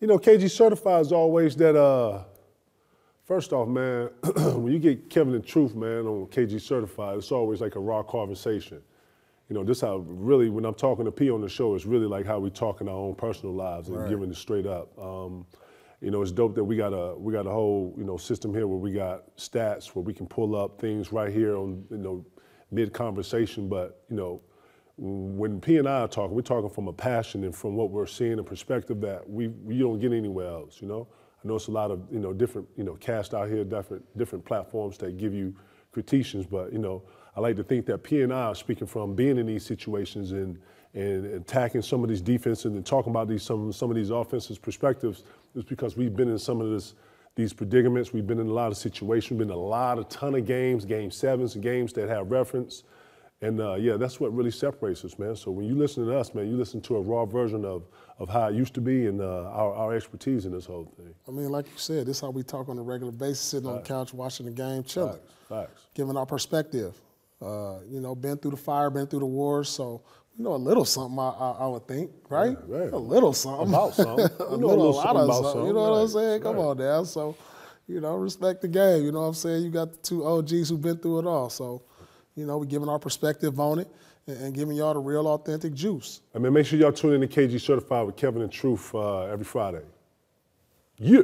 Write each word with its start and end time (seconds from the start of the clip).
You 0.00 0.06
know, 0.06 0.18
KG 0.18 0.50
Certified 0.50 1.02
is 1.06 1.12
always 1.12 1.56
that. 1.56 1.76
Uh, 1.76 2.24
first 3.24 3.52
off, 3.52 3.66
man, 3.68 4.10
when 4.62 4.72
you 4.72 4.78
get 4.78 5.08
Kevin 5.08 5.34
and 5.34 5.44
Truth, 5.44 5.74
man, 5.74 6.06
on 6.06 6.26
KG 6.26 6.60
Certified, 6.60 7.16
it's 7.18 7.32
always 7.32 7.60
like 7.60 7.76
a 7.76 7.80
raw 7.80 8.02
conversation. 8.02 8.82
You 9.48 9.54
know, 9.54 9.64
this 9.64 9.80
how 9.80 9.98
really 9.98 10.50
when 10.50 10.64
I'm 10.64 10.74
talking 10.74 11.04
to 11.04 11.12
P 11.12 11.30
on 11.30 11.40
the 11.40 11.48
show, 11.48 11.74
it's 11.74 11.86
really 11.86 12.06
like 12.06 12.26
how 12.26 12.38
we 12.38 12.50
talk 12.50 12.80
in 12.80 12.88
our 12.88 12.94
own 12.94 13.14
personal 13.14 13.54
lives 13.54 13.88
and 13.88 13.96
Right. 13.98 14.08
giving 14.10 14.30
it 14.30 14.36
straight 14.36 14.66
up. 14.66 14.96
Um, 14.98 15.46
you 16.02 16.10
know, 16.10 16.20
it's 16.20 16.32
dope 16.32 16.54
that 16.56 16.64
we 16.64 16.76
got 16.76 16.92
a 16.92 17.16
we 17.16 17.32
got 17.32 17.46
a 17.46 17.50
whole 17.50 17.94
you 17.96 18.04
know 18.04 18.16
system 18.18 18.52
here 18.52 18.66
where 18.66 18.76
we 18.76 18.92
got 18.92 19.34
stats 19.36 19.94
where 19.94 20.02
we 20.02 20.12
can 20.12 20.26
pull 20.26 20.54
up 20.54 20.78
things 20.78 21.10
right 21.10 21.32
here 21.32 21.56
on 21.56 21.84
you 21.90 21.96
know 21.96 22.24
mid 22.70 22.92
conversation. 22.92 23.68
But 23.68 24.02
you 24.10 24.16
know, 24.16 24.42
when 24.98 25.60
P 25.60 25.76
and 25.76 25.88
I 25.88 26.00
are 26.00 26.08
talking, 26.08 26.34
we're 26.34 26.42
talking 26.42 26.70
from 26.70 26.88
a 26.88 26.92
passion 26.92 27.44
and 27.44 27.54
from 27.54 27.74
what 27.76 27.90
we're 27.90 28.06
seeing, 28.06 28.38
a 28.38 28.42
perspective 28.42 29.00
that 29.02 29.28
we 29.28 29.48
we 29.48 29.78
don't 29.78 29.98
get 29.98 30.12
anywhere 30.12 30.48
else. 30.48 30.80
You 30.80 30.88
know, 30.88 31.06
I 31.44 31.48
know 31.48 31.56
it's 31.56 31.68
a 31.68 31.72
lot 31.72 31.90
of 31.90 32.02
you 32.10 32.18
know 32.18 32.32
different 32.32 32.66
you 32.76 32.84
know 32.84 32.94
cast 32.94 33.34
out 33.34 33.48
here, 33.48 33.64
different 33.64 34.04
different 34.16 34.44
platforms 34.44 34.96
that 34.98 35.18
give 35.18 35.34
you 35.34 35.54
critiques, 35.92 36.34
but 36.50 36.72
you 36.72 36.78
know, 36.78 37.02
I 37.36 37.40
like 37.40 37.56
to 37.56 37.64
think 37.64 37.86
that 37.86 38.02
P 38.02 38.22
and 38.22 38.32
I 38.32 38.44
are 38.44 38.54
speaking 38.54 38.86
from 38.86 39.14
being 39.14 39.38
in 39.38 39.46
these 39.46 39.64
situations 39.64 40.32
and 40.32 40.58
and 40.94 41.26
attacking 41.26 41.82
some 41.82 42.02
of 42.02 42.08
these 42.08 42.22
defenses 42.22 42.64
and 42.64 42.84
talking 42.84 43.10
about 43.10 43.28
these 43.28 43.42
some 43.42 43.72
some 43.72 43.90
of 43.90 43.96
these 43.96 44.10
offenses 44.10 44.58
perspectives 44.58 45.24
is 45.54 45.64
because 45.64 45.96
we've 45.96 46.16
been 46.16 46.30
in 46.30 46.38
some 46.38 46.62
of 46.62 46.70
this 46.70 46.94
these 47.34 47.52
predicaments. 47.52 48.14
We've 48.14 48.26
been 48.26 48.40
in 48.40 48.48
a 48.48 48.52
lot 48.52 48.68
of 48.68 48.78
situations. 48.78 49.30
We've 49.32 49.40
been 49.40 49.50
in 49.50 49.56
a 49.56 49.60
lot 49.60 49.98
of 49.98 50.08
ton 50.08 50.34
of 50.34 50.46
games, 50.46 50.86
game 50.86 51.10
sevens, 51.10 51.54
games 51.54 51.92
that 51.92 52.08
have 52.08 52.30
reference. 52.30 52.82
And 53.42 53.60
uh, 53.60 53.74
yeah, 53.74 53.96
that's 53.98 54.18
what 54.18 54.34
really 54.34 54.50
separates 54.50 55.04
us, 55.04 55.18
man. 55.18 55.36
So 55.36 55.50
when 55.50 55.66
you 55.66 55.74
listen 55.74 56.06
to 56.06 56.16
us, 56.16 56.34
man, 56.34 56.48
you 56.48 56.56
listen 56.56 56.80
to 56.82 56.96
a 56.96 57.00
raw 57.02 57.26
version 57.26 57.66
of, 57.66 57.86
of 58.18 58.30
how 58.30 58.48
it 58.48 58.54
used 58.54 58.72
to 58.74 58.80
be 58.80 59.06
and 59.06 59.20
uh, 59.20 59.50
our, 59.50 59.74
our 59.74 59.94
expertise 59.94 60.46
in 60.46 60.52
this 60.52 60.64
whole 60.64 60.90
thing. 60.96 61.14
I 61.28 61.30
mean, 61.32 61.50
like 61.50 61.66
you 61.66 61.76
said, 61.76 62.06
this 62.06 62.16
is 62.16 62.20
how 62.22 62.30
we 62.30 62.42
talk 62.42 62.70
on 62.70 62.78
a 62.78 62.82
regular 62.82 63.12
basis, 63.12 63.40
sitting 63.40 63.68
on 63.68 63.76
the 63.76 63.82
couch, 63.82 64.14
watching 64.14 64.46
the 64.46 64.52
game, 64.52 64.82
chilling, 64.84 65.12
Facts, 65.18 65.32
facts. 65.50 65.82
giving 65.94 66.16
our 66.16 66.24
perspective. 66.24 66.98
Uh, 67.42 67.80
you 67.86 68.00
know, 68.00 68.14
been 68.14 68.38
through 68.38 68.52
the 68.52 68.56
fire, 68.56 68.88
been 68.88 69.06
through 69.06 69.20
the 69.20 69.26
wars, 69.26 69.68
so 69.68 70.00
you 70.38 70.42
know 70.42 70.54
a 70.54 70.56
little 70.56 70.86
something. 70.86 71.18
I, 71.18 71.28
I, 71.28 71.50
I 71.60 71.66
would 71.66 71.86
think, 71.86 72.10
right? 72.30 72.56
Yeah, 72.66 72.76
right. 72.78 72.92
A 72.94 72.96
little 72.96 73.34
something 73.34 73.68
About 73.68 73.94
something. 73.94 74.24
a 74.24 74.50
You 74.52 74.56
know 74.56 74.66
a 74.66 74.68
little, 74.68 74.88
a 74.88 74.90
lot 74.92 75.04
something 75.04 75.20
of 75.22 75.26
something. 75.34 75.44
something, 75.52 75.66
You 75.66 75.72
know 75.74 75.90
what 75.90 75.96
I'm 75.98 76.08
saying? 76.08 76.40
Come 76.40 76.56
right. 76.56 76.62
on 76.62 76.78
now. 76.78 77.04
So, 77.04 77.36
you 77.86 78.00
know, 78.00 78.16
respect 78.16 78.62
the 78.62 78.68
game. 78.68 79.04
You 79.04 79.12
know 79.12 79.20
what 79.20 79.26
I'm 79.26 79.34
saying? 79.34 79.64
You 79.64 79.70
got 79.70 79.92
the 79.92 79.98
two 79.98 80.24
OGs 80.24 80.70
who've 80.70 80.80
been 80.80 80.96
through 80.96 81.18
it 81.20 81.26
all. 81.26 81.50
So, 81.50 81.82
you 82.36 82.46
know, 82.46 82.58
we're 82.58 82.66
giving 82.66 82.88
our 82.88 82.98
perspective 82.98 83.58
on 83.58 83.80
it 83.80 83.88
and, 84.26 84.54
giving 84.54 84.76
y'all 84.76 84.94
the 84.94 85.00
real, 85.00 85.26
authentic 85.28 85.74
juice. 85.74 86.20
I 86.34 86.38
mean, 86.38 86.52
make 86.52 86.66
sure 86.66 86.78
y'all 86.78 86.92
tune 86.92 87.14
in 87.14 87.20
to 87.20 87.26
KG 87.28 87.60
Certified 87.60 88.06
with 88.06 88.16
Kevin 88.16 88.42
and 88.42 88.52
Truth 88.52 88.94
uh, 88.94 89.22
every 89.22 89.44
Friday. 89.44 89.82
Yeah. 90.98 91.22